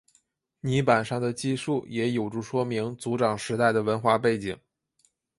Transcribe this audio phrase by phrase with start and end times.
[0.61, 4.57] 泥版上的记述也有助说明族长时代的文化背景。